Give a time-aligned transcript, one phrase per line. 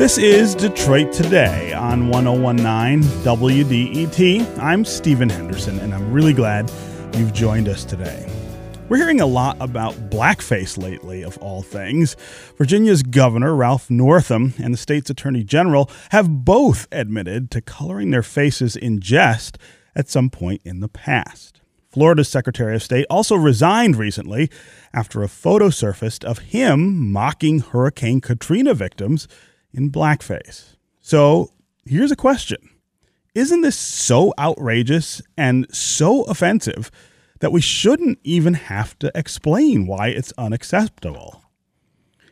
[0.00, 4.58] This is Detroit Today on 1019 WDET.
[4.58, 6.72] I'm Stephen Henderson, and I'm really glad
[7.18, 8.26] you've joined us today.
[8.88, 12.16] We're hearing a lot about blackface lately, of all things.
[12.56, 18.22] Virginia's governor, Ralph Northam, and the state's attorney general have both admitted to coloring their
[18.22, 19.58] faces in jest
[19.94, 21.60] at some point in the past.
[21.90, 24.48] Florida's Secretary of State also resigned recently
[24.94, 29.28] after a photo surfaced of him mocking Hurricane Katrina victims
[29.72, 30.76] in blackface.
[31.00, 31.50] So
[31.84, 32.58] here's a question
[33.34, 36.90] Isn't this so outrageous and so offensive
[37.40, 41.42] that we shouldn't even have to explain why it's unacceptable?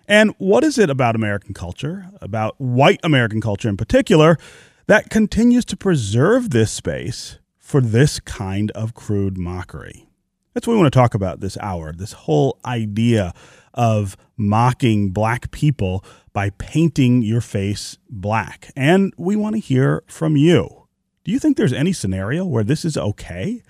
[0.07, 4.39] And what is it about American culture, about white American culture in particular,
[4.87, 10.09] that continues to preserve this space for this kind of crude mockery?
[10.55, 13.35] That's what we want to talk about this hour this whole idea
[13.79, 18.71] of mocking black people by painting your face black.
[18.77, 20.89] And we want to hear from you.
[21.25, 23.63] Do you think there's any scenario where this is okay?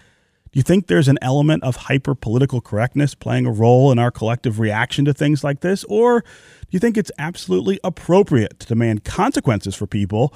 [0.51, 4.11] Do you think there's an element of hyper political correctness playing a role in our
[4.11, 5.85] collective reaction to things like this?
[5.85, 6.27] Or do
[6.71, 10.33] you think it's absolutely appropriate to demand consequences for people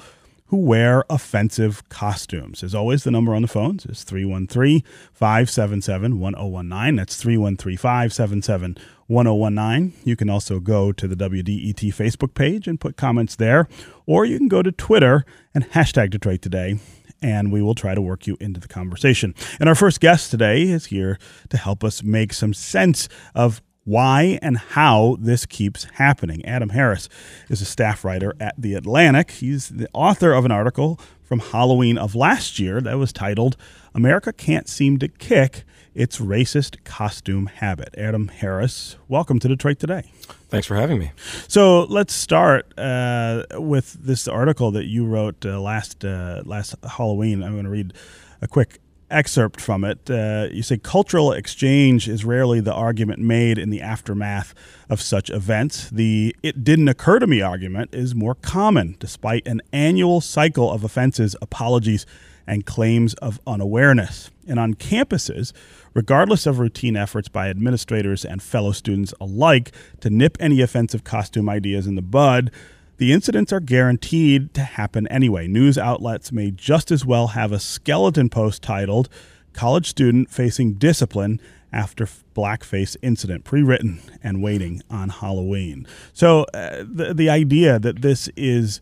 [0.53, 2.61] who wear offensive costumes.
[2.61, 6.95] As always, the number on the phones is 313 577 1019.
[6.95, 9.93] That's 313 577 1019.
[10.03, 13.67] You can also go to the WDET Facebook page and put comments there,
[14.05, 16.77] or you can go to Twitter and hashtag Detroit Today
[17.19, 19.33] and we will try to work you into the conversation.
[19.59, 21.17] And our first guest today is here
[21.49, 26.45] to help us make some sense of why and how this keeps happening.
[26.45, 27.09] Adam Harris
[27.49, 29.31] is a staff writer at The Atlantic.
[29.31, 33.57] He's the author of an article from Halloween of last year that was titled
[33.93, 37.93] America Can't Seem to Kick Its Racist Costume Habit.
[37.97, 40.03] Adam Harris, welcome to Detroit Today.
[40.49, 41.11] Thanks for having me.
[41.47, 47.43] So let's start uh, with this article that you wrote uh, last uh, last Halloween.
[47.43, 47.93] I'm going to read
[48.41, 48.79] a quick
[49.13, 50.09] excerpt from it.
[50.09, 54.53] Uh, you say cultural exchange is rarely the argument made in the aftermath
[54.89, 55.89] of such events.
[55.89, 60.83] The it didn't occur to me argument is more common, despite an annual cycle of
[60.83, 62.05] offenses, apologies,
[62.45, 64.29] and claims of unawareness.
[64.47, 65.53] And on campuses,
[65.93, 69.71] regardless of routine efforts by administrators and fellow students alike
[70.01, 72.51] to nip any offensive costume ideas in the bud,
[72.97, 75.47] the incidents are guaranteed to happen anyway.
[75.47, 79.09] News outlets may just as well have a skeleton post titled
[79.53, 81.39] College Student Facing Discipline
[81.71, 82.05] After
[82.35, 85.87] Blackface Incident, pre written and waiting on Halloween.
[86.13, 88.81] So uh, the, the idea that this is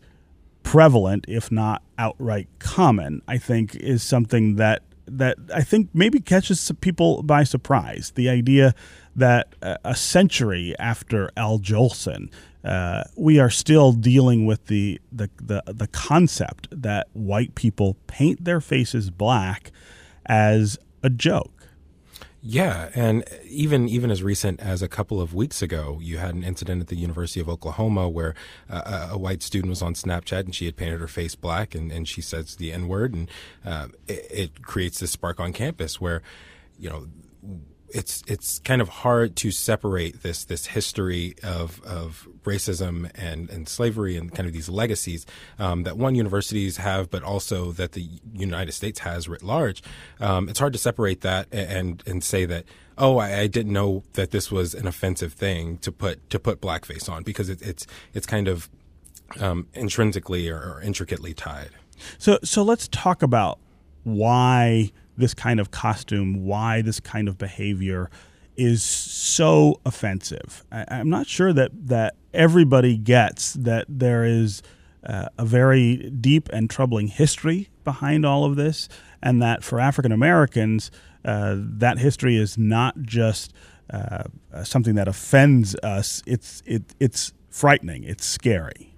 [0.62, 6.70] prevalent, if not outright common, I think is something that that I think maybe catches
[6.80, 8.12] people by surprise.
[8.14, 8.74] The idea
[9.16, 12.30] that uh, a century after Al Jolson,
[12.64, 18.44] uh, we are still dealing with the, the, the the concept that white people paint
[18.44, 19.72] their faces black
[20.26, 21.68] as a joke.
[22.44, 26.42] Yeah, and even even as recent as a couple of weeks ago, you had an
[26.42, 28.34] incident at the University of Oklahoma where
[28.68, 31.92] uh, a white student was on Snapchat and she had painted her face black and,
[31.92, 33.30] and she says the N word, and
[33.64, 36.20] uh, it, it creates this spark on campus where,
[36.76, 37.06] you know,
[37.94, 43.68] it's it's kind of hard to separate this this history of of racism and and
[43.68, 45.26] slavery and kind of these legacies
[45.58, 49.82] um, that one universities have, but also that the United States has writ large.
[50.20, 52.64] Um, it's hard to separate that and and say that
[52.98, 56.60] oh I, I, didn't know that this was an offensive thing to put to put
[56.60, 58.68] blackface on because it, it's it's kind of
[59.40, 61.70] um, intrinsically or, or intricately tied.
[62.18, 63.58] So so let's talk about
[64.04, 68.10] why this kind of costume, why this kind of behavior
[68.56, 70.64] is so offensive.
[70.70, 74.62] I, am not sure that that everybody gets that there is
[75.04, 78.88] uh, a very deep and troubling history behind all of this,
[79.22, 80.90] and that for African Americans,
[81.24, 83.52] uh, that history is not just
[83.90, 84.24] uh,
[84.64, 86.22] something that offends us.
[86.26, 88.04] It's it, it's frightening.
[88.04, 88.91] It's scary.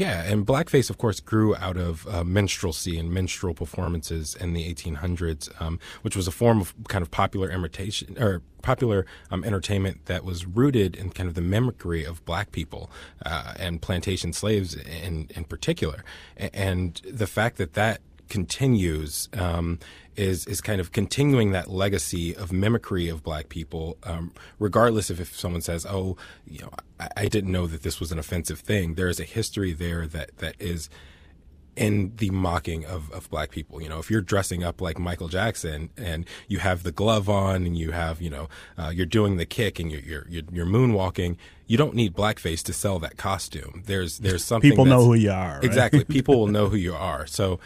[0.00, 4.74] Yeah, and blackface, of course, grew out of uh, minstrelsy and minstrel performances in the
[4.74, 10.06] 1800s, um, which was a form of kind of popular imitation or popular um, entertainment
[10.06, 12.90] that was rooted in kind of the mimicry of black people
[13.26, 16.02] uh, and plantation slaves in in particular,
[16.38, 19.78] and the fact that that continues um,
[20.16, 25.20] is is kind of continuing that legacy of mimicry of black people, um, regardless of
[25.20, 26.16] if someone says, "Oh,
[26.46, 29.24] you know, I, I, didn't know that this was an offensive thing." There is a
[29.24, 30.88] history there that that is
[31.76, 33.80] in the mocking of, of black people.
[33.80, 37.64] You know, if you're dressing up like Michael Jackson and you have the glove on
[37.64, 40.66] and you have, you know, uh, you're doing the kick and you're, you're, you're, you're
[40.66, 41.36] moonwalking,
[41.66, 43.82] you don't need blackface to sell that costume.
[43.86, 45.54] There's, there's something people know who you are.
[45.54, 45.64] Right?
[45.64, 46.04] Exactly.
[46.04, 47.26] People will know who you are.
[47.26, 47.60] So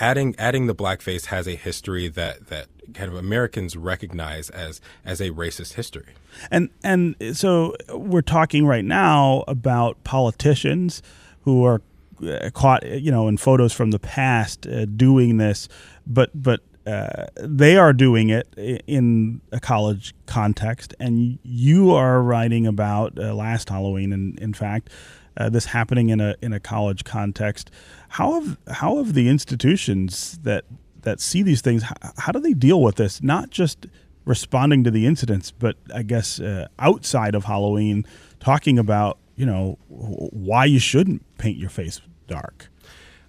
[0.00, 5.20] adding, adding the blackface has a history that, that kind of Americans recognize as, as
[5.20, 6.14] a racist history.
[6.50, 11.02] And, and so we're talking right now about politicians
[11.42, 11.80] who are
[12.22, 15.68] uh, caught, you know, in photos from the past uh, doing this,
[16.06, 18.46] but but uh, they are doing it
[18.86, 24.88] in a college context, and you are writing about uh, last Halloween, and in fact,
[25.36, 27.70] uh, this happening in a in a college context.
[28.10, 30.64] How have how have the institutions that
[31.02, 31.82] that see these things?
[31.82, 33.22] How, how do they deal with this?
[33.22, 33.86] Not just
[34.24, 38.04] responding to the incidents, but I guess uh, outside of Halloween,
[38.40, 42.68] talking about you know why you shouldn't paint your face dark.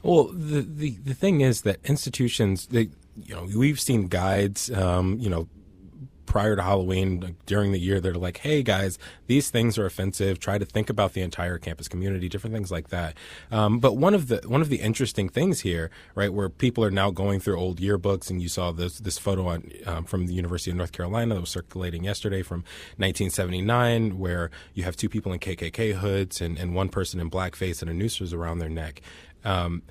[0.03, 2.89] Well, the the, the thing is that institutions, they,
[3.21, 5.47] you know, we've seen guides, um, you know,
[6.27, 10.39] prior to Halloween during the year, they're like, "Hey guys, these things are offensive.
[10.39, 13.17] Try to think about the entire campus community, different things like that."
[13.51, 16.91] Um, but one of the one of the interesting things here, right, where people are
[16.91, 20.33] now going through old yearbooks, and you saw this this photo on um, from the
[20.33, 22.59] University of North Carolina that was circulating yesterday from
[22.97, 27.81] 1979, where you have two people in KKK hoods and, and one person in blackface
[27.81, 29.01] and a noose was around their neck.
[29.43, 29.81] Um,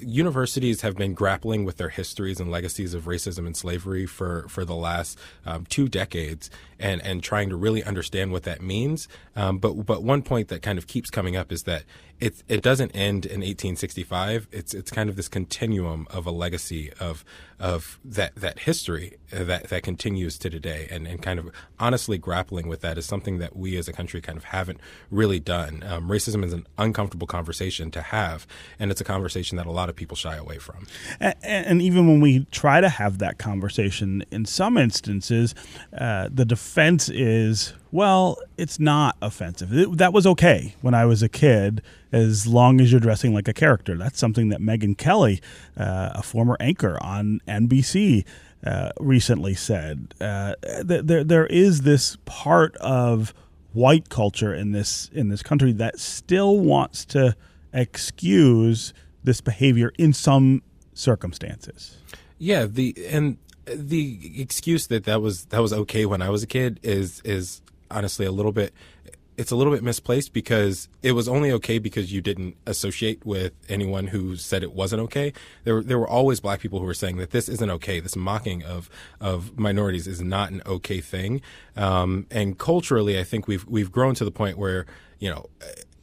[0.00, 4.64] universities have been grappling with their histories and legacies of racism and slavery for, for
[4.64, 9.08] the last um, two decades and, and trying to really understand what that means.
[9.36, 11.84] Um, but, but one point that kind of keeps coming up is that
[12.20, 14.46] it, it doesn't end in 1865.
[14.52, 17.24] It's, it's kind of this continuum of a legacy of,
[17.58, 20.86] of that, that history that, that continues to today.
[20.90, 21.50] And, and kind of
[21.80, 24.78] honestly grappling with that is something that we as a country kind of haven't
[25.10, 25.82] really done.
[25.84, 28.46] Um, racism is an uncomfortable conversation to have,
[28.78, 30.86] and it's a conversation that a lot of people shy away from.
[31.20, 35.54] And, and even when we try to have that conversation, in some instances,
[35.96, 39.72] uh, the defense is, well, it's not offensive.
[39.72, 43.48] It, that was okay when I was a kid, as long as you're dressing like
[43.48, 43.96] a character.
[43.96, 45.40] That's something that Megyn Kelly,
[45.76, 48.24] uh, a former anchor on NBC,
[48.64, 50.14] uh, recently said.
[50.20, 50.54] Uh,
[50.86, 53.34] th- there, there is this part of
[53.72, 57.34] white culture in this in this country that still wants to
[57.72, 58.92] excuse
[59.24, 60.62] this behavior in some
[60.94, 61.98] circumstances.
[62.38, 66.46] Yeah, the and the excuse that that was that was okay when I was a
[66.46, 68.72] kid is is honestly a little bit
[69.36, 73.52] it's a little bit misplaced because it was only okay because you didn't associate with
[73.68, 75.32] anyone who said it wasn't okay.
[75.64, 77.98] There, there were always black people who were saying that this isn't okay.
[77.98, 78.90] This mocking of
[79.20, 81.40] of minorities is not an okay thing.
[81.76, 84.86] Um, and culturally, I think we've we've grown to the point where
[85.18, 85.48] you know,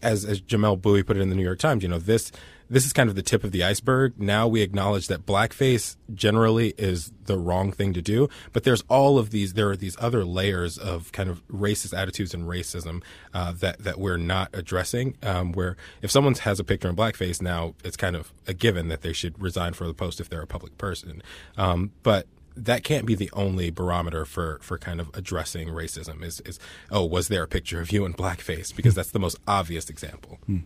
[0.01, 2.31] as as Jamelle Bouie put it in the New York Times, you know, this
[2.69, 4.19] this is kind of the tip of the iceberg.
[4.19, 9.17] Now we acknowledge that blackface generally is the wrong thing to do, but there's all
[9.17, 9.53] of these.
[9.53, 13.99] There are these other layers of kind of racist attitudes and racism uh, that that
[13.99, 15.17] we're not addressing.
[15.23, 18.87] Um, where if someone has a picture in blackface now, it's kind of a given
[18.89, 21.21] that they should resign for the post if they're a public person.
[21.57, 22.27] Um, but
[22.65, 26.59] that can't be the only barometer for for kind of addressing racism is is
[26.91, 28.75] oh was there a picture of you in blackface?
[28.75, 30.39] Because that's the most obvious example.
[30.45, 30.59] Hmm.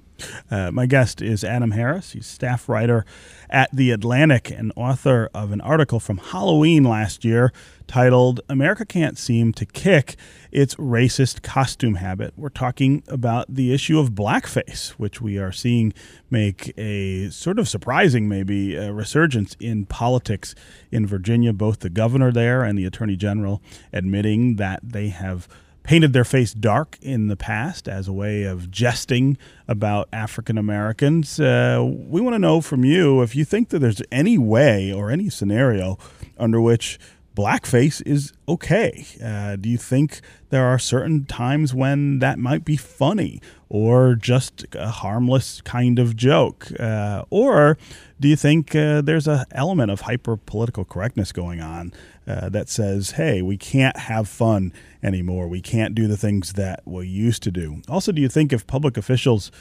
[0.52, 2.12] uh, my guest is adam harris.
[2.12, 3.06] He's staff writer
[3.50, 7.52] at the atlantic and author of an article from halloween last year
[7.88, 10.16] titled America Can't Seem to Kick
[10.52, 12.34] Its Racist Costume Habit.
[12.38, 15.94] We're talking about the issue of blackface, which we are seeing
[16.30, 20.56] make a sort of surprising, maybe, resurgence in politics
[20.92, 21.54] in Virginia.
[21.54, 23.62] Both the governor there and the attorney general
[23.92, 25.48] admitting that they have
[25.84, 29.38] painted their face dark in the past as a way of jesting
[29.68, 31.40] about African Americans.
[31.40, 35.12] Uh, we want to know from you if you think that there's any way or
[35.12, 35.98] any scenario
[36.38, 36.98] under which
[37.36, 39.06] blackface is okay?
[39.24, 44.66] Uh, do you think there are certain times when that might be funny or just
[44.74, 46.68] a harmless kind of joke?
[46.80, 47.78] Uh, or
[48.20, 51.92] do you think uh, there's an element of hyper political correctness going on
[52.28, 54.72] uh, that says, hey, we can't have fun
[55.02, 55.48] anymore?
[55.48, 57.82] We can't do the things that we used to do?
[57.90, 59.52] Also, do you think if public officials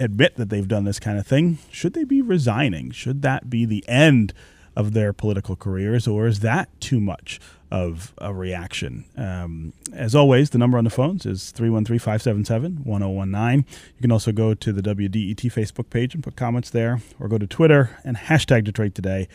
[0.00, 2.90] admit that they've done this kind of thing, should they be resigning?
[2.90, 4.32] Should that be the end?
[4.76, 9.04] Of their political careers, or is that too much of a reaction?
[9.16, 13.64] Um, as always, the number on the phones is 313 577 1019.
[13.96, 17.38] You can also go to the WDET Facebook page and put comments there, or go
[17.38, 19.28] to Twitter and hashtag Detroit Today,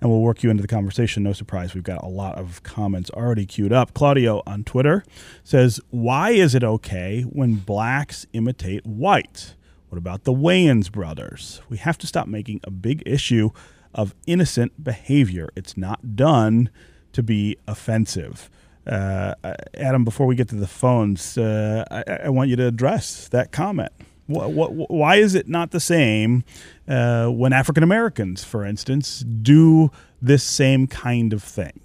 [0.00, 1.22] and we'll work you into the conversation.
[1.22, 3.94] No surprise, we've got a lot of comments already queued up.
[3.94, 5.04] Claudio on Twitter
[5.44, 9.54] says, Why is it okay when blacks imitate whites?
[9.92, 11.60] What about the Wayans brothers?
[11.68, 13.50] We have to stop making a big issue
[13.94, 15.50] of innocent behavior.
[15.56, 16.70] It's not done
[17.12, 18.50] to be offensive.
[18.86, 19.34] Uh,
[19.74, 23.52] Adam, before we get to the phones, uh, I, I, want you to address that
[23.52, 23.92] comment.
[24.26, 26.42] What, what, why is it not the same
[26.88, 31.80] uh, when African Americans, for instance, do this same kind of thing?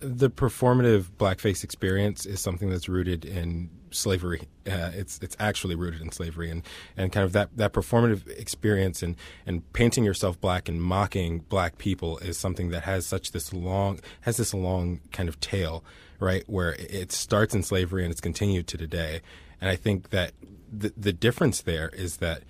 [0.00, 4.42] The performative blackface experience is something that's rooted in slavery.
[4.66, 6.62] Uh, it's it's actually rooted in slavery, and,
[6.96, 9.16] and kind of that, that performative experience and,
[9.46, 14.00] and painting yourself black and mocking black people is something that has such this long
[14.22, 15.84] has this long kind of tail,
[16.20, 16.44] right?
[16.46, 19.20] Where it starts in slavery and it's continued to today.
[19.60, 20.32] And I think that
[20.72, 22.42] the the difference there is that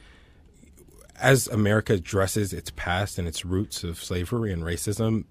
[1.21, 5.25] as America addresses its past and its roots of slavery and racism,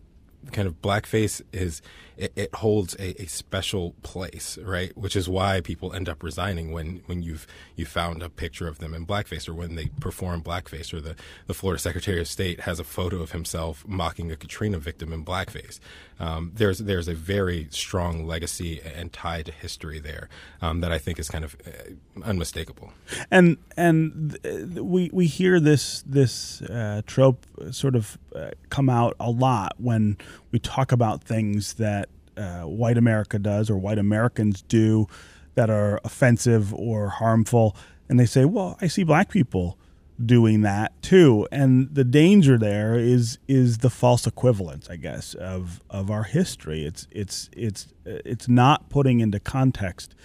[0.51, 1.81] kind of blackface is
[2.17, 4.95] it, it holds a, a, special place, right?
[4.97, 7.45] Which is why people end up resigning when, when you've
[7.75, 11.15] you found a picture of them in blackface or when they perform blackface or the,
[11.45, 15.23] the Florida Secretary of State has a photo of himself mocking a Katrina victim in
[15.23, 15.79] blackface.
[16.19, 20.29] Um, there's there's a very strong legacy and tie to history there
[20.61, 22.91] um, that I think is kind of uh, unmistakable.
[23.29, 24.37] And and
[24.75, 30.17] we we hear this this uh, trope sort of uh, come out a lot when
[30.51, 35.07] we talk about things that uh, white America does or white Americans do
[35.55, 37.75] that are offensive or harmful,
[38.09, 39.77] and they say, "Well, I see black people."
[40.25, 41.47] doing that too.
[41.51, 46.85] And the danger there is is the false equivalence, I guess, of of our history.
[46.85, 50.15] It's it's it's it's not putting into context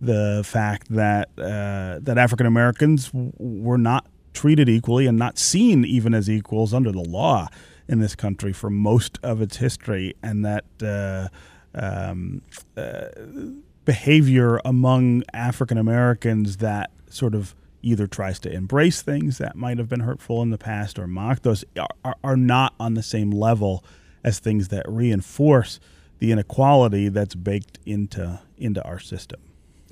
[0.00, 6.12] the fact that uh, that African Americans were not treated equally and not seen even
[6.12, 7.48] as equals under the law
[7.88, 10.64] in this country for most of its history, and that.
[10.82, 11.28] Uh,
[11.76, 12.40] um,
[12.76, 13.06] uh,
[13.84, 19.88] behavior among African Americans that sort of either tries to embrace things that might have
[19.88, 21.64] been hurtful in the past or mock those
[22.04, 23.84] are, are not on the same level
[24.24, 25.78] as things that reinforce
[26.18, 29.40] the inequality that's baked into into our system.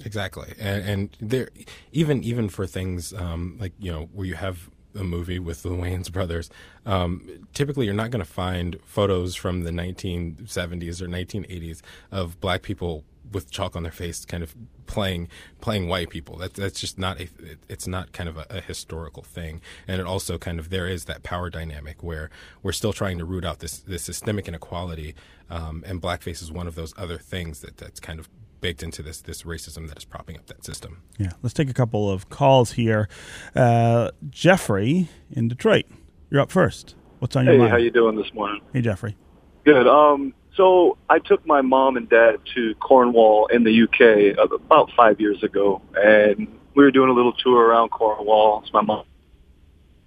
[0.05, 1.49] Exactly, and, and there
[1.93, 5.71] even even for things um, like you know where you have a movie with the
[5.71, 6.51] Wayans brothers,
[6.87, 11.81] um, typically you're not going to find photos from the 1970s or 1980s
[12.11, 14.55] of black people with chalk on their face, kind of
[14.87, 15.29] playing
[15.61, 16.37] playing white people.
[16.37, 17.29] That, that's just not a.
[17.69, 21.07] It's not kind of a, a, historical thing, and it also kind of there is
[21.07, 22.31] that power dynamic where
[22.63, 25.15] we're still trying to root out this this systemic inequality,
[25.51, 28.29] um, and blackface is one of those other things that that's kind of
[28.63, 31.03] baked into this this racism that is propping up that system.
[31.19, 33.09] Yeah, let's take a couple of calls here.
[33.55, 35.85] Uh, Jeffrey in Detroit,
[36.31, 36.95] you're up first.
[37.19, 37.71] What's on your hey, mind?
[37.71, 38.63] Hey, how you doing this morning?
[38.73, 39.17] Hey, Jeffrey.
[39.65, 39.87] Good.
[39.87, 45.21] Um, so I took my mom and dad to Cornwall in the UK about five
[45.21, 48.63] years ago, and we were doing a little tour around Cornwall.
[48.63, 49.05] It's my mom,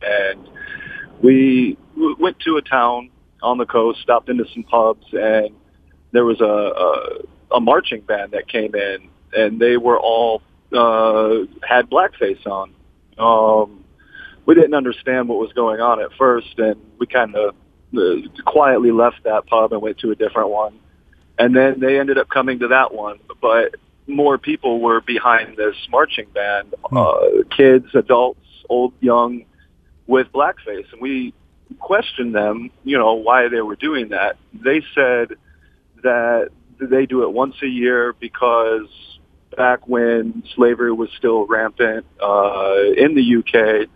[0.02, 0.50] and
[1.22, 1.78] we
[2.20, 3.12] went to a town
[3.44, 5.50] on the coast, stopped into some pubs, and
[6.12, 7.20] there was a a,
[7.56, 10.42] a marching band that came in, and they were all
[10.74, 12.74] uh, had blackface on.
[13.18, 13.86] Um,
[14.46, 17.56] we didn't understand what was going on at first, and we kind of
[17.98, 20.80] uh, quietly left that pub and went to a different one.
[21.40, 23.76] And then they ended up coming to that one, but
[24.08, 26.98] more people were behind this marching band, hmm.
[26.98, 27.16] uh,
[27.56, 29.46] kids, adults, old, young,
[30.08, 30.92] with blackface.
[30.92, 31.34] And we
[31.80, 34.38] questioned them, you know, why they were doing that.
[34.54, 35.36] They said
[36.04, 38.88] that they do it once a year because
[39.56, 43.88] back when slavery was still rampant uh, in the UK,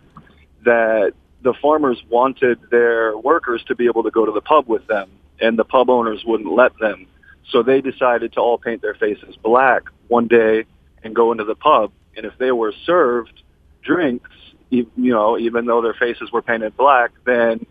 [0.64, 4.86] that the farmers wanted their workers to be able to go to the pub with
[4.86, 5.10] them,
[5.40, 7.06] and the pub owners wouldn't let them.
[7.50, 10.64] So they decided to all paint their faces black one day
[11.02, 11.92] and go into the pub.
[12.16, 13.42] And if they were served
[13.82, 14.30] drinks,
[14.68, 17.66] you know, even though their faces were painted black, then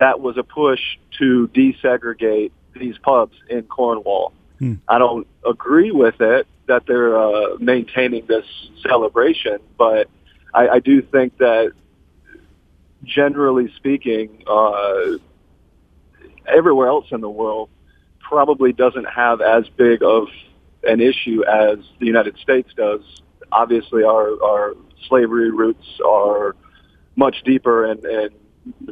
[0.00, 0.80] that was a push
[1.18, 4.32] to desegregate these pubs in Cornwall.
[4.62, 4.74] Hmm.
[4.86, 8.46] I don't agree with it that they're uh, maintaining this
[8.80, 10.08] celebration, but
[10.54, 11.72] I, I do think that
[13.02, 15.18] generally speaking, uh,
[16.46, 17.70] everywhere else in the world
[18.20, 20.28] probably doesn't have as big of
[20.84, 23.00] an issue as the United States does.
[23.50, 24.74] Obviously, our, our
[25.08, 26.54] slavery roots are
[27.16, 28.30] much deeper and, and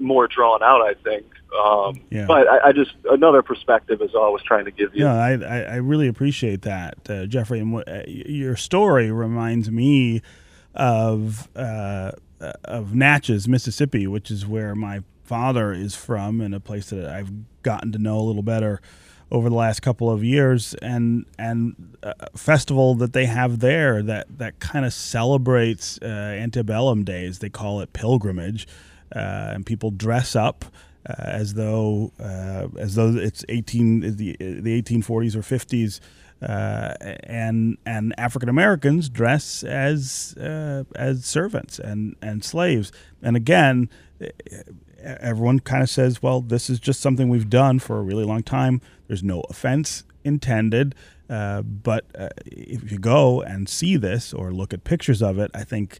[0.00, 1.26] more drawn out, I think.
[1.52, 2.26] Um, yeah.
[2.26, 5.04] But I, I, just another perspective is always trying to give you.
[5.04, 7.58] Yeah, I, I really appreciate that, uh, Jeffrey.
[7.58, 10.22] And w- uh, your story reminds me
[10.74, 16.60] of uh, uh, of Natchez, Mississippi, which is where my father is from, and a
[16.60, 17.30] place that I've
[17.62, 18.80] gotten to know a little better
[19.30, 24.26] over the last couple of years, and and a festival that they have there that
[24.38, 27.40] that kind of celebrates uh, antebellum days.
[27.40, 28.66] They call it pilgrimage,
[29.14, 30.64] uh, and people dress up.
[31.08, 35.98] Uh, as though uh, as though it's 18 the the 1840s or 50s
[36.42, 42.92] uh, and and African Americans dress as uh, as servants and and slaves.
[43.22, 43.88] And again
[45.02, 48.42] everyone kind of says well this is just something we've done for a really long
[48.42, 48.82] time.
[49.08, 50.94] There's no offense intended
[51.30, 55.50] uh, but uh, if you go and see this or look at pictures of it
[55.54, 55.98] I think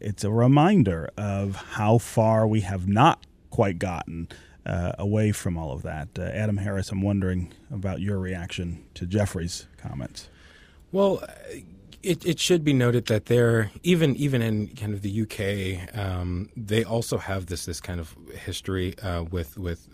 [0.00, 4.26] it's a reminder of how far we have not quite gotten
[4.66, 6.08] uh, away from all of that.
[6.18, 10.28] Uh, Adam Harris, I'm wondering about your reaction to Jeffrey's comments.
[10.90, 11.22] Well,
[12.02, 16.48] it, it should be noted that they're even even in kind of the UK, um,
[16.56, 19.88] they also have this this kind of history uh, with with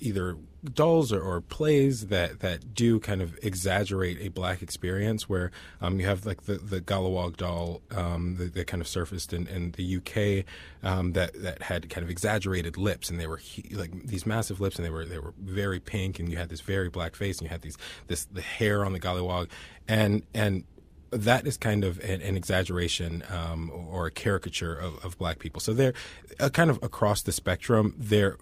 [0.00, 0.36] either
[0.72, 6.00] dolls or, or, plays that, that do kind of exaggerate a black experience where um,
[6.00, 9.72] you have like the, the Golliwog doll um, that, that, kind of surfaced in, in
[9.72, 10.46] the UK
[10.82, 13.40] um, that, that had kind of exaggerated lips and they were
[13.72, 16.62] like these massive lips and they were they were very pink and you had this
[16.62, 19.48] very black face and you had these this the hair on the Golliwog
[19.86, 20.64] and and
[21.10, 25.60] that is kind of an, an exaggeration um, or a caricature of, of, black people.
[25.60, 25.94] So they're
[26.40, 27.94] uh, kind of across the spectrum.
[27.96, 28.38] There,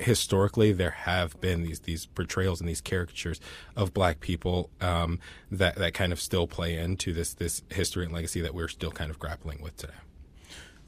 [0.00, 3.40] historically, there have been these these portrayals and these caricatures
[3.76, 5.20] of black people um,
[5.50, 8.90] that that kind of still play into this this history and legacy that we're still
[8.90, 9.94] kind of grappling with today.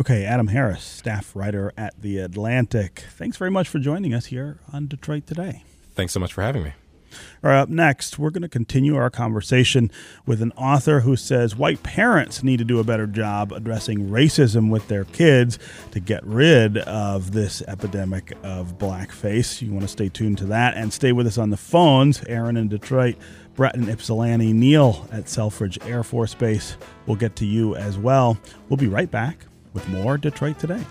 [0.01, 3.05] Okay, Adam Harris, staff writer at The Atlantic.
[3.17, 5.65] Thanks very much for joining us here on Detroit Today.
[5.95, 6.75] Thanks so much for having me.
[7.43, 9.91] All right, up next, we're going to continue our conversation
[10.27, 14.71] with an author who says white parents need to do a better job addressing racism
[14.71, 15.59] with their kids
[15.93, 19.63] to get rid of this epidemic of blackface.
[19.63, 22.23] You want to stay tuned to that and stay with us on the phones.
[22.25, 23.17] Aaron in Detroit,
[23.55, 26.77] Brett in Ypsilanti, Neil at Selfridge Air Force Base.
[27.07, 28.39] We'll get to you as well.
[28.69, 30.85] We'll be right back with more Detroit Today.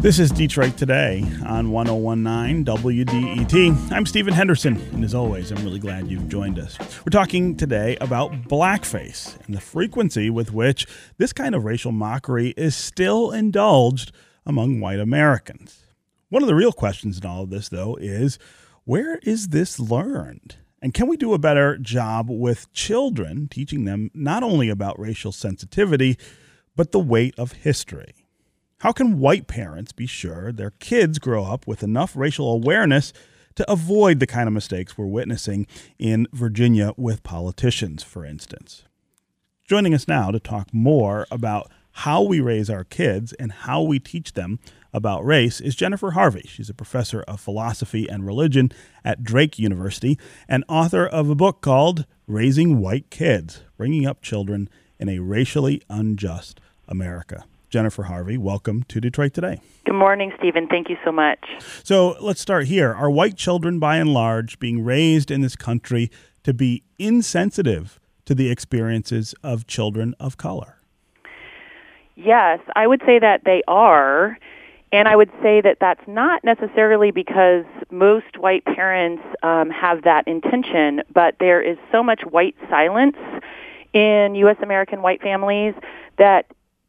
[0.00, 3.92] This is Detroit Today on 1019 WDET.
[3.92, 6.78] I'm Stephen Henderson, and as always, I'm really glad you've joined us.
[7.00, 10.86] We're talking today about blackface and the frequency with which
[11.18, 14.10] this kind of racial mockery is still indulged
[14.46, 15.84] among white Americans.
[16.30, 18.38] One of the real questions in all of this, though, is
[18.84, 20.56] where is this learned?
[20.80, 25.30] And can we do a better job with children, teaching them not only about racial
[25.30, 26.16] sensitivity,
[26.74, 28.19] but the weight of history?
[28.80, 33.12] How can white parents be sure their kids grow up with enough racial awareness
[33.56, 35.66] to avoid the kind of mistakes we're witnessing
[35.98, 38.84] in Virginia with politicians, for instance?
[39.64, 43.98] Joining us now to talk more about how we raise our kids and how we
[43.98, 44.58] teach them
[44.94, 46.46] about race is Jennifer Harvey.
[46.48, 48.72] She's a professor of philosophy and religion
[49.04, 54.70] at Drake University and author of a book called Raising White Kids Bringing Up Children
[54.98, 57.44] in a Racially Unjust America.
[57.70, 59.60] Jennifer Harvey, welcome to Detroit Today.
[59.86, 60.66] Good morning, Stephen.
[60.66, 61.38] Thank you so much.
[61.84, 62.92] So let's start here.
[62.92, 66.10] Are white children, by and large, being raised in this country
[66.42, 70.78] to be insensitive to the experiences of children of color?
[72.16, 74.36] Yes, I would say that they are.
[74.92, 80.26] And I would say that that's not necessarily because most white parents um, have that
[80.26, 83.16] intention, but there is so much white silence
[83.92, 84.56] in U.S.
[84.60, 85.74] American white families
[86.18, 86.46] that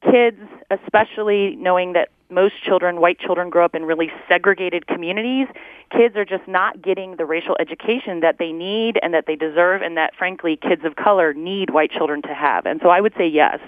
[0.10, 5.48] kids, especially knowing that most children, white children, grow up in really segregated communities,
[5.92, 9.82] kids are just not getting the racial education that they need and that they deserve,
[9.82, 12.66] and that, frankly, kids of color need white children to have.
[12.66, 13.60] And so I would say yes.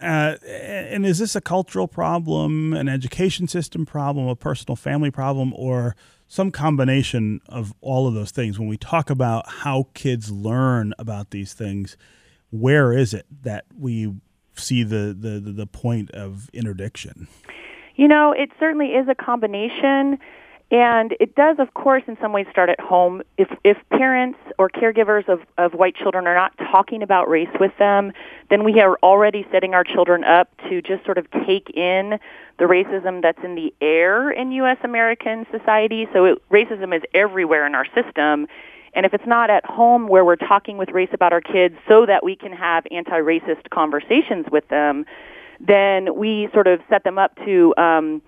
[0.00, 5.54] Uh, and is this a cultural problem, an education system problem, a personal family problem,
[5.56, 5.96] or
[6.28, 8.58] some combination of all of those things?
[8.58, 11.96] When we talk about how kids learn about these things,
[12.50, 14.14] where is it that we
[14.56, 17.28] see the, the, the point of interdiction?
[17.96, 20.18] You know, it certainly is a combination.
[20.70, 23.22] And it does, of course, in some ways start at home.
[23.38, 27.70] If, if parents or caregivers of, of white children are not talking about race with
[27.78, 28.12] them,
[28.50, 32.18] then we are already setting our children up to just sort of take in
[32.58, 34.78] the racism that's in the air in U.S.
[34.82, 36.08] American society.
[36.12, 38.48] So it, racism is everywhere in our system.
[38.96, 42.06] And if it's not at home where we're talking with race about our kids so
[42.06, 45.04] that we can have anti-racist conversations with them,
[45.60, 48.22] then we sort of set them up to um,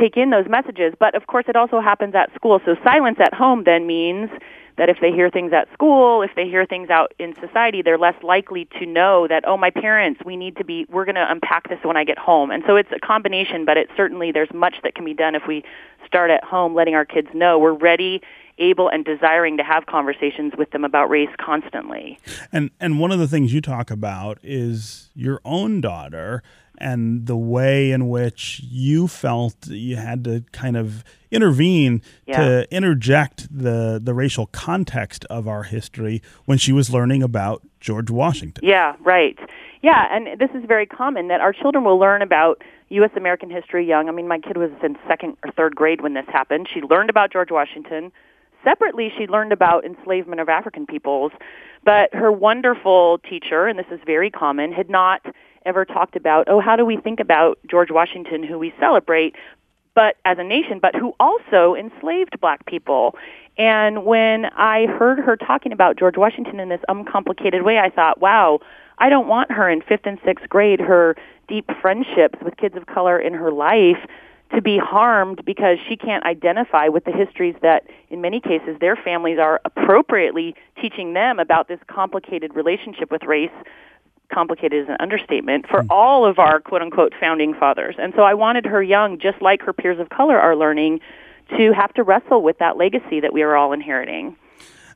[0.00, 0.94] take in those messages.
[0.98, 2.58] But of course, it also happens at school.
[2.64, 4.30] So silence at home then means
[4.76, 7.98] that if they hear things at school, if they hear things out in society, they're
[7.98, 11.30] less likely to know that, oh, my parents, we need to be, we're going to
[11.30, 12.50] unpack this when I get home.
[12.50, 15.46] And so it's a combination, but it certainly, there's much that can be done if
[15.46, 15.62] we
[16.06, 18.22] start at home letting our kids know we're ready
[18.58, 22.18] able and desiring to have conversations with them about race constantly.
[22.52, 26.42] And and one of the things you talk about is your own daughter
[26.78, 32.36] and the way in which you felt you had to kind of intervene Yeah.
[32.38, 38.10] to interject the the racial context of our history when she was learning about George
[38.10, 38.64] Washington.
[38.66, 39.38] Yeah, right.
[39.82, 43.10] Yeah, and this is very common that our children will learn about U.S.
[43.16, 44.08] American history young.
[44.08, 46.68] I mean, my kid was in second or third grade when this happened.
[46.72, 48.10] She learned about George Washington.
[48.64, 51.32] Separately, she learned about enslavement of African peoples,
[51.84, 55.24] but her wonderful teacher, and this is very common, had not
[55.66, 59.34] ever talked about, oh, how do we think about George Washington, who we celebrate,
[59.94, 63.14] but as a nation, but who also enslaved black people.
[63.56, 68.20] And when I heard her talking about George Washington in this uncomplicated way, I thought,
[68.20, 68.60] wow,
[68.98, 71.16] I don't want her in fifth and sixth grade, her
[71.48, 73.98] deep friendships with kids of color in her life
[74.54, 78.96] to be harmed because she can't identify with the histories that in many cases their
[78.96, 83.50] families are appropriately teaching them about this complicated relationship with race
[84.32, 87.94] complicated is an understatement for all of our quote unquote founding fathers.
[87.98, 91.00] And so I wanted her young, just like her peers of color are learning,
[91.56, 94.36] to have to wrestle with that legacy that we are all inheriting.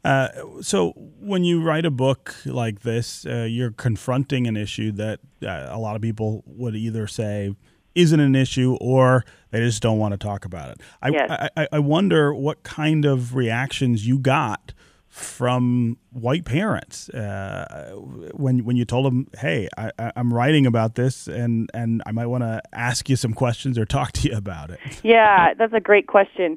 [0.04, 0.28] Uh,
[0.60, 5.66] so when you write a book like this, uh, you're confronting an issue that uh,
[5.68, 7.54] a lot of people would either say
[7.94, 10.80] isn't an issue or they just don't want to talk about it.
[11.02, 11.48] I, Yes.
[11.56, 14.72] I, I wonder what kind of reactions you got
[15.08, 17.92] from white parents uh,
[18.34, 22.12] when when you told them, "Hey, I, I- I'm writing about this, and and I
[22.12, 25.72] might want to ask you some questions or talk to you about it." Yeah, that's
[25.72, 26.56] a great question.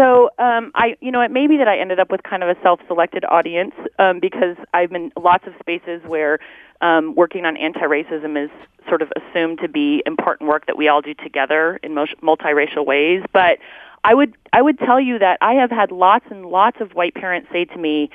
[0.00, 2.48] So, um, I, you know, it may be that I ended up with kind of
[2.48, 6.38] a self-selected audience um, because I've been lots of spaces where
[6.80, 8.50] um, working on anti-racism is
[8.88, 12.86] sort of assumed to be important work that we all do together in mul- multiracial
[12.86, 13.22] ways.
[13.34, 13.58] But
[14.02, 17.14] I would, I would tell you that I have had lots and lots of white
[17.14, 18.08] parents say to me,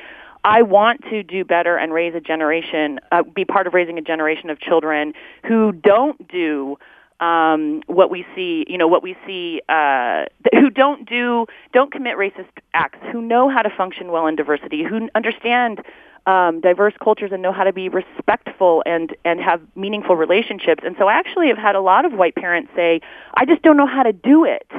[0.44, 4.02] I want to do better and raise a generation, uh, be part of raising a
[4.02, 5.14] generation of children
[5.48, 6.80] who don't do
[7.20, 12.18] um, what we see, you know, what we see, uh, who don't do, don't commit
[12.18, 15.82] racist acts, who know how to function well in diversity, who understand
[16.26, 20.84] um, diverse cultures and know how to be respectful and and have meaningful relationships.
[20.86, 23.00] And so, I actually have had a lot of white parents say,
[23.36, 24.70] "I just don't know how to do it."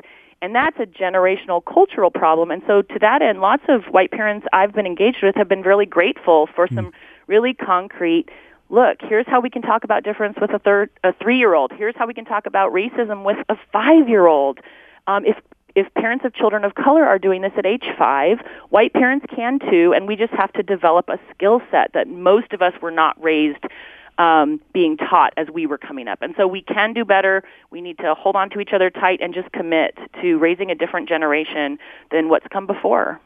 [0.43, 2.51] And that's a generational cultural problem.
[2.51, 5.63] And so, to that end, lots of white parents I've been engaged with have been
[5.63, 6.93] really grateful for some
[7.27, 8.29] really concrete
[8.69, 11.73] look, here's how we can talk about difference with a third, a three-year-old.
[11.73, 14.61] Here's how we can talk about racism with a five-year-old.
[15.07, 15.37] Um, if
[15.75, 18.39] if parents of children of color are doing this at age five,
[18.71, 22.55] white parents can too, and we just have to develop a skill set that most
[22.55, 23.63] of us were not raised
[24.19, 26.23] um, being taught as we were coming up.
[26.23, 27.45] And so we can do better.
[27.71, 30.75] We need to hold on to each other tight and just commit to raising a
[30.75, 31.79] different generation
[32.11, 33.21] than what's come before.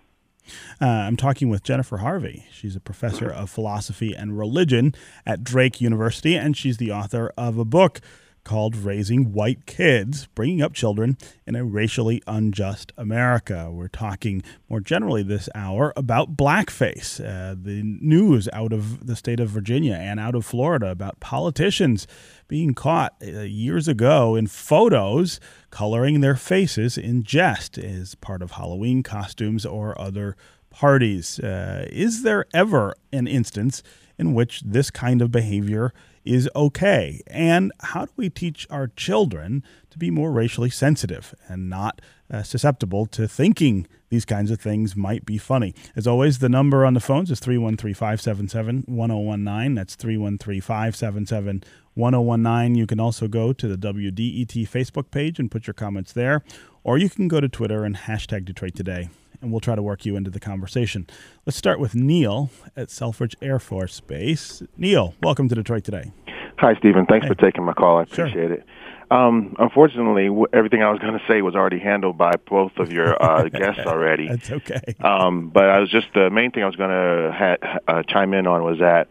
[0.81, 2.47] Uh, I'm talking with Jennifer Harvey.
[2.51, 4.95] She's a professor of philosophy and religion
[5.27, 8.01] at Drake University, and she's the author of a book
[8.45, 13.71] called Raising White Kids Bringing Up Children in a Racially Unjust America.
[13.71, 19.41] We're talking more generally this hour about blackface, uh, the news out of the state
[19.41, 22.07] of Virginia and out of Florida about politicians
[22.49, 28.53] being caught uh, years ago in photos coloring their faces in jest as part of
[28.53, 30.37] Halloween costumes or other
[30.71, 31.39] parties.
[31.39, 33.83] Uh, is there ever an instance
[34.19, 35.93] in which this kind of behavior
[36.25, 37.21] is okay?
[37.27, 42.43] And how do we teach our children to be more racially sensitive and not uh,
[42.43, 45.75] susceptible to thinking these kinds of things might be funny?
[45.97, 49.75] As always, the number on the phones is 313 577 1019.
[49.75, 52.75] That's 313 577 1019.
[52.75, 56.43] You can also go to the WDET Facebook page and put your comments there,
[56.85, 59.09] or you can go to Twitter and hashtag Detroit Today,
[59.41, 61.07] and we'll try to work you into the conversation.
[61.47, 64.63] Let's start with Neil at Selfridge Air Force Base.
[64.77, 66.13] Neil, welcome to Detroit Today.
[66.59, 67.07] Hi, Stephen.
[67.07, 67.33] Thanks Hey.
[67.35, 67.99] for taking my call.
[67.99, 68.27] I Sure.
[68.27, 68.65] appreciate it.
[69.11, 72.93] Um, unfortunately, w- everything I was going to say was already handled by both of
[72.93, 74.29] your uh, guests already.
[74.29, 74.81] That's okay.
[75.01, 78.35] Um, but I was just the main thing I was going to ha- uh, chime
[78.35, 79.09] in on was that,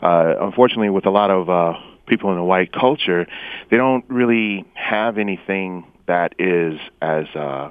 [0.00, 1.74] uh, unfortunately, with a lot of uh,
[2.06, 3.26] people in the white culture,
[3.70, 7.70] they don't really have anything that is as uh,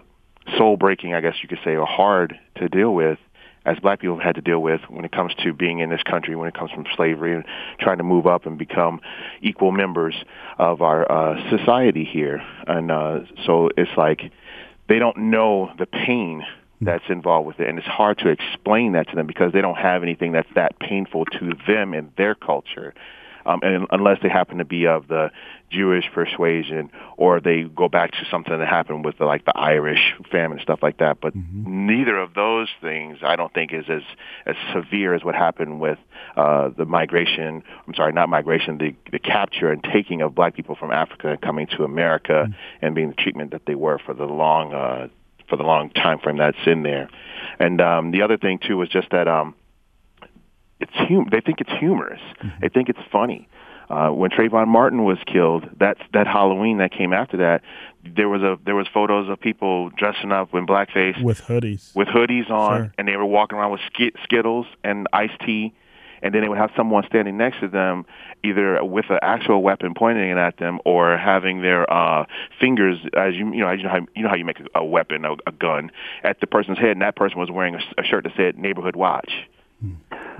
[0.58, 3.18] soul breaking, I guess you could say, or hard to deal with
[3.66, 6.02] as black people have had to deal with when it comes to being in this
[6.04, 7.46] country, when it comes from slavery and
[7.80, 9.00] trying to move up and become
[9.42, 10.16] equal members
[10.58, 12.42] of our uh, society here.
[12.68, 14.32] And uh, so it's like
[14.90, 16.44] they don't know the pain
[16.84, 19.78] that's involved with it, and it's hard to explain that to them because they don't
[19.78, 22.96] have anything that's that painful to them in their culture
[23.46, 25.32] um, and unless they happen to be of the
[25.72, 30.14] Jewish persuasion or they go back to something that happened with the, like the Irish
[30.32, 31.20] famine and stuff like that.
[31.22, 31.88] But mm-hmm.
[31.88, 34.02] neither of those things I don't think is as
[34.46, 36.00] as severe as what happened with
[36.36, 37.64] uh, the migration.
[37.88, 41.42] I'm sorry, not migration, the the capture and taking of black people from Africa and
[41.42, 42.86] coming to America mm-hmm.
[42.86, 45.08] and being the treatment that they were for the long uh,
[45.50, 47.10] for the long time frame that's in there.
[47.60, 49.28] And um, the other thing too was just that.
[49.28, 49.56] Um,
[50.94, 52.22] it's hum- they think it's humorous.
[52.22, 52.60] Mm-hmm.
[52.62, 53.48] They think it's funny.
[53.90, 57.62] Uh, when Trayvon Martin was killed, that that Halloween that came after that,
[58.06, 62.08] there was a there was photos of people dressing up in blackface with hoodies, with
[62.08, 62.94] hoodies on, sure.
[62.98, 65.74] and they were walking around with sk- Skittles and iced tea,
[66.22, 68.06] and then they would have someone standing next to them,
[68.46, 72.26] either with an actual weapon pointing it at them, or having their uh,
[72.62, 74.80] fingers, as you you know, as you know how you know how you make a,
[74.80, 75.92] a weapon, a, a gun,
[76.24, 78.96] at the person's head, and that person was wearing a, a shirt that said "Neighborhood
[78.96, 79.32] Watch."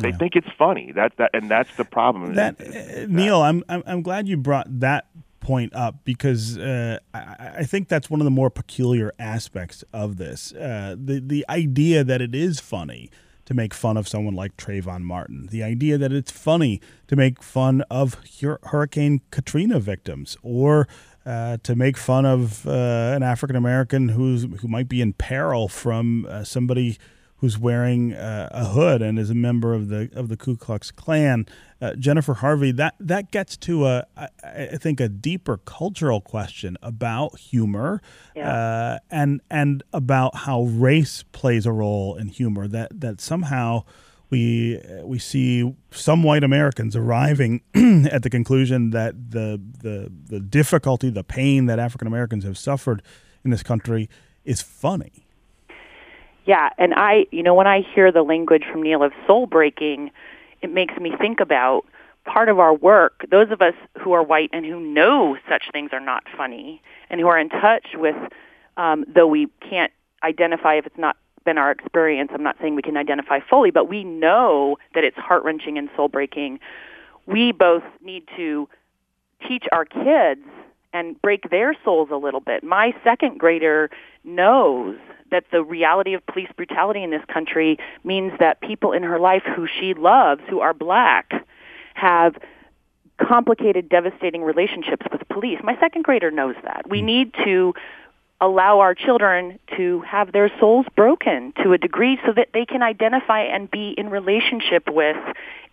[0.02, 0.18] They yeah.
[0.18, 0.92] think it's funny.
[0.92, 2.36] That that and that's the problem.
[2.36, 5.08] That, uh, Neil, I'm, I'm I'm glad you brought that
[5.40, 10.18] point up because uh, I, I, think that's one of the more peculiar aspects of
[10.18, 10.54] this.
[10.54, 13.10] Uh, the the idea that it is funny
[13.46, 17.44] to make fun of someone like Trayvon Martin, the idea that it's funny to make
[17.44, 18.18] fun of
[18.64, 20.88] Hurricane Katrina victims, or
[21.26, 25.68] uh, to make fun of uh, an African American who's who might be in peril
[25.68, 26.98] from uh, somebody
[27.42, 30.92] who's wearing uh, a hood and is a member of the of the Ku Klux
[30.92, 31.48] Klan.
[31.82, 36.78] Uh, Jennifer Harvey, that that gets to a I, I think a deeper cultural question
[36.84, 38.00] about humor,
[38.36, 38.54] yeah.
[38.54, 42.68] uh, and and about how race plays a role in humor.
[42.68, 43.86] That that somehow
[44.30, 47.62] we we see some white Americans arriving
[48.12, 53.02] at the conclusion that the the the difficulty, the pain that African Americans have suffered
[53.44, 54.08] in this country
[54.46, 55.21] is funny.
[56.46, 60.12] Yeah, and I, you know, when I hear the language from Neil of soul breaking,
[60.62, 61.86] it makes me think about
[62.26, 65.90] part of our work, those of us who are white and who know such things
[65.92, 68.16] are not funny and who are in touch with,
[68.78, 69.92] um, though we can't
[70.24, 73.90] identify if it's not been our experience, I'm not saying we can identify fully, but
[73.90, 76.60] we know that it's heart wrenching and soul breaking.
[77.26, 78.70] We both need to
[79.48, 80.46] teach our kids
[80.94, 82.64] and break their souls a little bit.
[82.64, 83.90] My second grader
[84.24, 84.98] knows
[85.32, 89.44] that the reality of police brutality in this country means that people in her life
[89.56, 91.46] who she loves, who are black,
[91.94, 92.38] have
[93.18, 95.60] complicated, devastating relationships with police.
[95.64, 96.90] My second grader knows that.
[96.90, 97.06] We hmm.
[97.06, 97.74] need to
[98.42, 102.82] allow our children to have their souls broken to a degree so that they can
[102.82, 105.18] identify and be in relationship with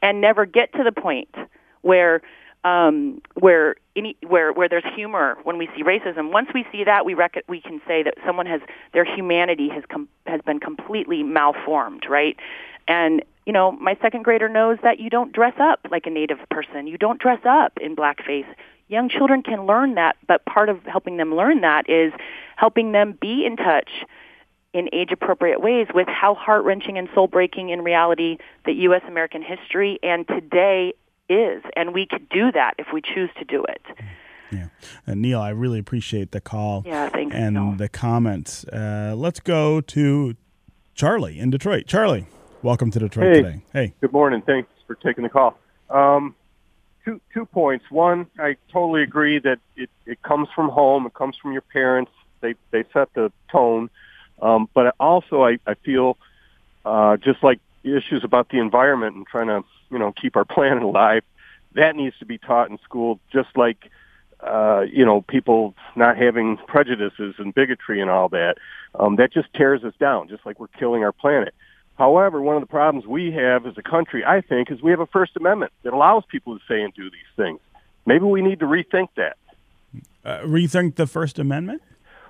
[0.03, 1.35] and never get to the point
[1.81, 2.21] where
[2.65, 6.33] um, where any where where there's humor when we see racism.
[6.33, 8.61] Once we see that, we rec- we can say that someone has
[8.93, 12.37] their humanity has com- has been completely malformed, right?
[12.87, 16.39] And you know, my second grader knows that you don't dress up like a native
[16.51, 16.87] person.
[16.87, 18.47] You don't dress up in blackface.
[18.89, 22.13] Young children can learn that, but part of helping them learn that is
[22.57, 23.91] helping them be in touch
[24.75, 29.03] in age appropriate ways with how heart wrenching and soul breaking in reality that U.S.
[29.09, 30.93] American history and today
[31.29, 33.83] is, and we could do that if we choose to do it.
[34.51, 34.69] Yeah,
[35.07, 36.83] uh, Neil, I really appreciate the call.
[36.87, 37.35] Yeah, thanks.
[37.35, 37.73] And Neil.
[37.77, 38.65] the comments.
[38.65, 40.37] Uh, let's go to
[40.95, 41.87] Charlie in Detroit.
[41.87, 42.27] Charlie,
[42.63, 43.63] welcome to Detroit hey, today.
[43.73, 44.43] Hey, good morning.
[44.43, 45.59] Thanks for taking the call.
[45.91, 46.35] Um,
[47.05, 47.85] two two points.
[47.91, 51.07] One, I totally agree that it it comes from home.
[51.07, 52.13] It comes from your parents.
[52.41, 53.91] They they set the tone.
[54.41, 56.17] Um, but also, I I feel
[56.85, 60.83] uh, just like issues about the environment and trying to you know keep our planet
[60.83, 61.23] alive.
[61.75, 63.91] That needs to be taught in school, just like
[64.41, 68.57] uh, you know people not having prejudices and bigotry and all that.
[68.95, 71.55] Um, that just tears us down, just like we're killing our planet.
[71.97, 75.01] However, one of the problems we have as a country, I think, is we have
[75.01, 77.59] a First Amendment that allows people to say and do these things.
[78.07, 79.37] Maybe we need to rethink that.
[80.25, 81.83] Uh, rethink the First Amendment?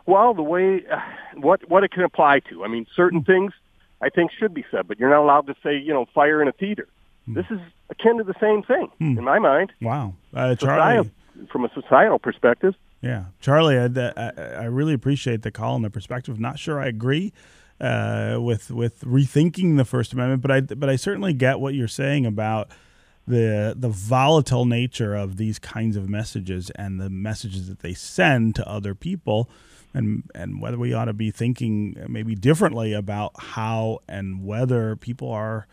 [0.07, 1.01] Well, the way uh,
[1.35, 2.65] what what it can apply to.
[2.65, 3.53] I mean, certain things
[4.01, 6.49] I think should be said, but you're not allowed to say, you know, fire in
[6.49, 6.89] a theater.
[7.29, 7.35] Hmm.
[7.35, 7.61] This is
[7.91, 9.19] akin to the same thing hmm.
[9.19, 9.73] in my mind.
[9.83, 11.11] Wow, uh, Charlie,
[11.53, 12.75] from a societal perspective.
[13.03, 16.41] Yeah, Charlie, I, I, I, really appreciate the call and the perspective.
[16.41, 17.33] Not sure I agree
[17.81, 21.87] uh, with with rethinking the First Amendment, but I but I certainly get what you're
[21.87, 22.71] saying about
[23.27, 28.55] the the volatile nature of these kinds of messages and the messages that they send
[28.57, 29.51] to other people
[29.93, 35.31] and and whether we ought to be thinking maybe differently about how and whether people
[35.31, 35.67] are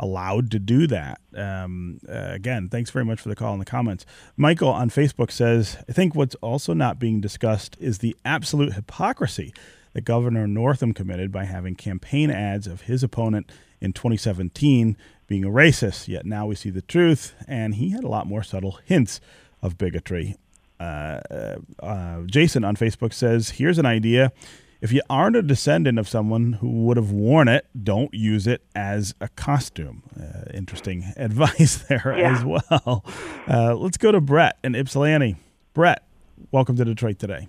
[0.00, 1.20] allowed to do that.
[1.36, 4.04] Um, uh, again, thanks very much for the call and the comments.
[4.36, 9.54] Michael on Facebook says, I think what's also not being discussed is the absolute hypocrisy
[9.92, 15.48] that Governor Northam committed by having campaign ads of his opponent in 2017 being a
[15.48, 16.08] racist.
[16.08, 19.20] Yet now we see the truth, and he had a lot more subtle hints
[19.62, 20.36] of bigotry.
[20.78, 24.32] Uh, uh, uh Jason on Facebook says, Here's an idea
[24.80, 28.62] if you aren't a descendant of someone who would have worn it, don't use it
[28.74, 30.02] as a costume.
[30.18, 32.36] Uh, interesting advice there yeah.
[32.36, 33.04] as well.
[33.48, 35.36] Uh, let's go to Brett in Ypsilanti.
[35.74, 36.02] Brett,
[36.50, 37.48] welcome to Detroit today.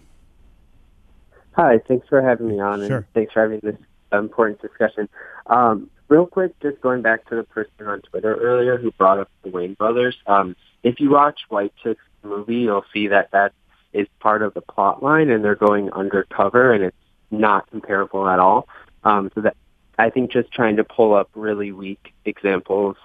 [1.53, 2.97] Hi, thanks for having me on, sure.
[2.97, 3.75] and thanks for having this
[4.11, 5.09] important discussion.
[5.47, 9.29] Um, real quick, just going back to the person on Twitter earlier who brought up
[9.43, 10.15] the Wayne brothers.
[10.27, 13.53] Um, if you watch White Chicks movie, you'll see that that
[13.93, 16.97] is part of the plot line, and they're going undercover, and it's
[17.31, 18.67] not comparable at all.
[19.03, 19.55] Um, so that
[19.97, 22.97] I think just trying to pull up really weak examples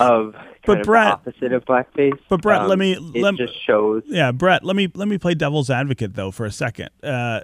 [0.00, 2.18] of but Brett, opposite of blackface.
[2.28, 4.02] But Brett, um, let me it let, just shows.
[4.06, 6.90] Yeah, Brett, let me let me play devil's advocate though for a second.
[7.02, 7.40] Uh,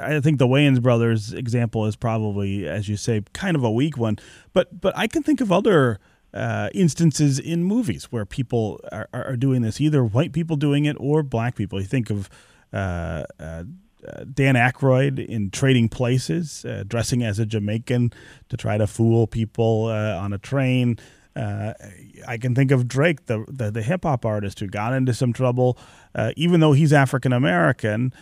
[0.00, 3.96] I think the Wayans brothers example is probably, as you say, kind of a weak
[3.96, 4.18] one.
[4.52, 5.98] But but I can think of other.
[6.34, 10.96] Uh, instances in movies where people are, are doing this, either white people doing it
[10.98, 11.78] or black people.
[11.78, 12.30] You think of
[12.72, 13.24] uh,
[14.06, 18.12] uh, Dan Aykroyd in Trading Places, uh, dressing as a Jamaican
[18.48, 20.98] to try to fool people uh, on a train.
[21.34, 21.72] Uh,
[22.28, 25.32] I can think of Drake, the the, the hip hop artist who got into some
[25.32, 25.78] trouble,
[26.14, 28.12] uh, even though he's African American,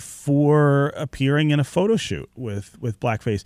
[0.00, 3.44] for appearing in a photo shoot with with blackface.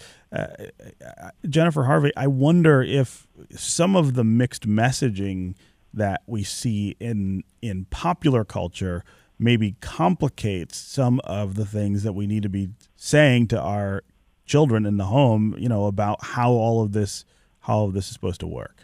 [1.48, 5.54] Jennifer Harvey, I wonder if some of the mixed messaging
[5.92, 9.04] that we see in in popular culture
[9.38, 14.02] maybe complicates some of the things that we need to be saying to our
[14.46, 17.24] children in the home, you know, about how all of this
[17.60, 18.82] how all of this is supposed to work.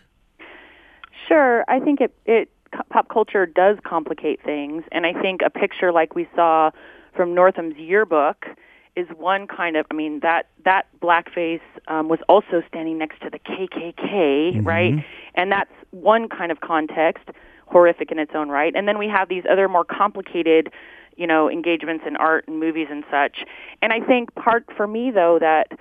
[1.27, 2.51] Sure, I think it it
[2.91, 6.71] pop culture does complicate things, and I think a picture like we saw
[7.15, 8.47] from Northam's yearbook
[8.95, 9.87] is one kind of.
[9.91, 14.67] I mean that that blackface um, was also standing next to the KKK, mm-hmm.
[14.67, 15.05] right?
[15.35, 17.25] And that's one kind of context
[17.67, 18.75] horrific in its own right.
[18.75, 20.71] And then we have these other more complicated,
[21.17, 23.45] you know, engagements in art and movies and such.
[23.83, 25.73] And I think part for me though that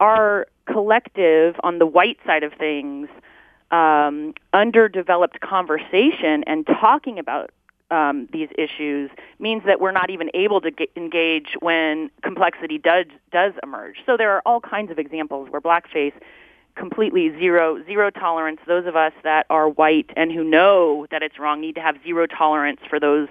[0.00, 3.08] our collective on the white side of things
[3.70, 7.50] um, underdeveloped conversation and talking about
[7.90, 13.06] um, these issues means that we're not even able to get, engage when complexity does
[13.30, 13.96] does emerge.
[14.06, 16.14] So there are all kinds of examples where blackface
[16.74, 18.60] completely zero zero tolerance.
[18.66, 21.96] Those of us that are white and who know that it's wrong need to have
[22.02, 23.28] zero tolerance for those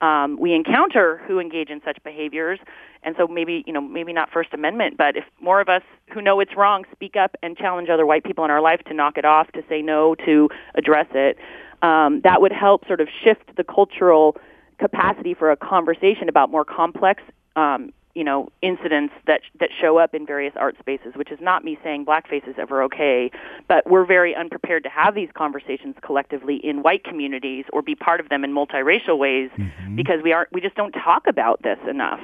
[0.00, 2.58] um, we encounter who engage in such behaviors.
[3.02, 6.20] And so maybe you know maybe not First Amendment, but if more of us who
[6.20, 9.16] know it's wrong speak up and challenge other white people in our life to knock
[9.16, 11.38] it off, to say no, to address it,
[11.82, 14.36] um, that would help sort of shift the cultural
[14.78, 17.22] capacity for a conversation about more complex
[17.56, 21.62] um, you know incidents that that show up in various art spaces which is not
[21.62, 23.30] me saying blackface is ever okay
[23.68, 28.18] but we're very unprepared to have these conversations collectively in white communities or be part
[28.18, 29.94] of them in multiracial ways mm-hmm.
[29.94, 32.20] because we aren't we just don't talk about this enough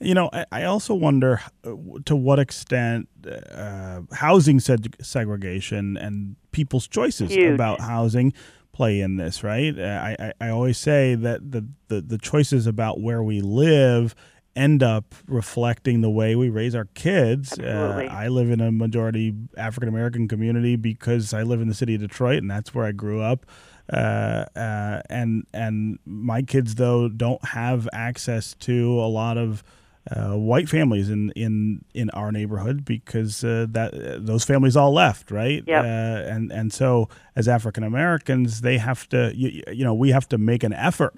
[0.00, 1.74] you know i, I also wonder uh,
[2.06, 3.06] to what extent
[3.52, 7.54] uh, housing seg- segregation and people's choices Huge.
[7.54, 8.32] about housing
[8.72, 13.00] play in this right I, I, I always say that the, the, the choices about
[13.00, 14.14] where we live
[14.56, 17.58] end up reflecting the way we raise our kids.
[17.58, 21.94] Uh, I live in a majority African American community because I live in the city
[21.94, 23.46] of Detroit, and that's where I grew up.
[23.92, 29.64] Uh, uh, and and my kids though don't have access to a lot of
[30.10, 33.92] uh, white families in, in in our neighborhood because uh, that
[34.24, 35.62] those families all left, right?
[35.66, 35.80] Yeah.
[35.80, 40.28] Uh, and and so as African Americans, they have to you, you know we have
[40.28, 41.14] to make an effort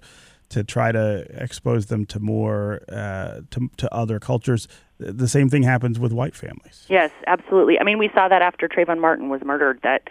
[0.50, 4.68] to try to expose them to more uh, to, to other cultures.
[4.98, 6.84] The same thing happens with white families.
[6.88, 7.80] Yes, absolutely.
[7.80, 9.80] I mean, we saw that after Trayvon Martin was murdered.
[9.82, 10.08] That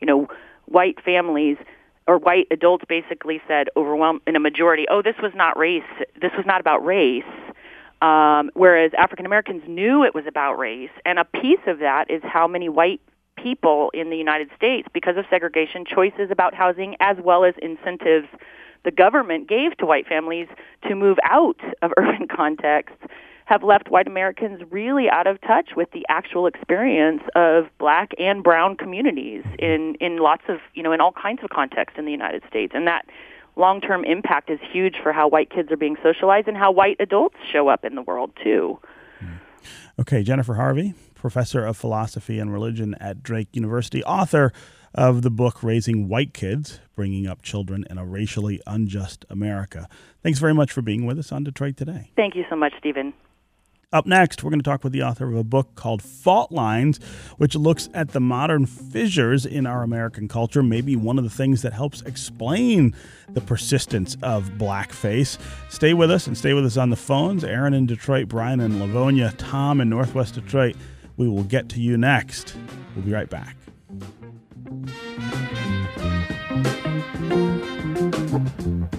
[0.00, 0.28] you know,
[0.66, 1.56] white families
[2.06, 5.82] or white adults basically said, overwhelmed in a majority, "Oh, this was not race.
[6.20, 7.24] This was not about race."
[8.00, 12.22] Um, whereas African Americans knew it was about race, and a piece of that is
[12.22, 13.00] how many white
[13.36, 18.28] people in the United States, because of segregation, choices about housing as well as incentives
[18.84, 20.48] the government gave to white families
[20.88, 23.04] to move out of urban contexts
[23.48, 28.44] have left white Americans really out of touch with the actual experience of black and
[28.44, 29.64] brown communities mm-hmm.
[29.64, 32.72] in, in lots of, you know, in all kinds of contexts in the United States.
[32.74, 33.06] And that
[33.56, 36.96] long term impact is huge for how white kids are being socialized and how white
[37.00, 38.78] adults show up in the world, too.
[39.24, 39.34] Mm-hmm.
[40.00, 44.52] Okay, Jennifer Harvey, professor of philosophy and religion at Drake University, author
[44.98, 49.88] of the book Raising White Kids Bringing Up Children in a Racially Unjust America.
[50.24, 52.10] Thanks very much for being with us on Detroit Today.
[52.16, 53.14] Thank you so much, Stephen.
[53.92, 56.98] Up next, we're going to talk with the author of a book called Fault Lines,
[57.36, 61.62] which looks at the modern fissures in our American culture, maybe one of the things
[61.62, 62.92] that helps explain
[63.30, 65.38] the persistence of blackface.
[65.70, 67.44] Stay with us and stay with us on the phones.
[67.44, 70.74] Aaron in Detroit, Brian in Livonia, Tom in Northwest Detroit.
[71.16, 72.56] We will get to you next.
[72.96, 73.57] We'll be right back.
[74.68, 74.90] Thank
[78.92, 78.97] you.